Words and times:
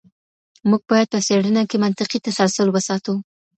موږ 0.69 0.81
باید 0.91 1.07
په 1.13 1.19
څېړنه 1.27 1.61
کې 1.69 1.77
منطقي 1.83 2.17
تسلسل 2.25 2.67
وساتو. 2.71 3.13